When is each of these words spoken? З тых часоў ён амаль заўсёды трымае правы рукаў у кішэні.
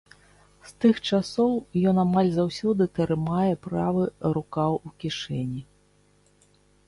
З 0.67 0.71
тых 0.83 1.01
часоў 1.09 1.51
ён 1.91 1.97
амаль 2.03 2.29
заўсёды 2.37 2.83
трымае 2.97 3.53
правы 3.67 4.03
рукаў 4.37 4.71
у 4.91 4.95
кішэні. 5.03 5.61